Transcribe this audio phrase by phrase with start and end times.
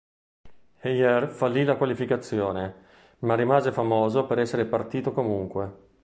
[0.79, 2.73] Heyer fallì la qualificazione,
[3.19, 5.89] ma rimase famoso per essere partito comunque.